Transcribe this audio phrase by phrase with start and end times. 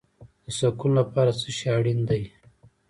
[0.43, 2.21] د سکون لپاره څه شی اړین دی؟